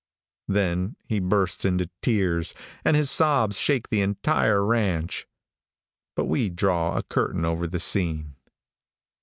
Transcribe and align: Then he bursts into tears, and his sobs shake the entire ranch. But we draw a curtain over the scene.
Then 0.47 0.95
he 1.07 1.19
bursts 1.19 1.63
into 1.63 1.87
tears, 2.01 2.55
and 2.83 2.95
his 2.97 3.11
sobs 3.11 3.59
shake 3.59 3.89
the 3.91 4.01
entire 4.01 4.65
ranch. 4.65 5.27
But 6.15 6.25
we 6.25 6.49
draw 6.49 6.97
a 6.97 7.03
curtain 7.03 7.45
over 7.45 7.67
the 7.67 7.79
scene. 7.79 8.35